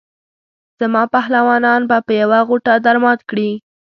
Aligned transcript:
زما 0.79 1.03
پهلوانان 1.13 1.81
به 1.89 1.97
په 2.05 2.13
یوه 2.21 2.39
غوټه 2.47 2.73
درمات 2.85 3.19
کړي. 3.29 3.49